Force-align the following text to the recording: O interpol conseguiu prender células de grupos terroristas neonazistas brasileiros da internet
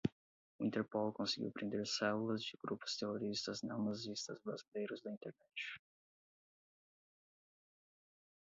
O 0.57 0.63
interpol 0.65 1.11
conseguiu 1.13 1.51
prender 1.51 1.85
células 1.85 2.41
de 2.43 2.57
grupos 2.63 2.95
terroristas 2.97 3.61
neonazistas 3.61 4.39
brasileiros 4.43 4.99
da 5.03 5.11
internet 5.11 5.59